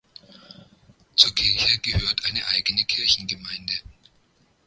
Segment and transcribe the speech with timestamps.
[1.15, 3.75] Zur Kirche gehört eine eigene Kirchengemeinde.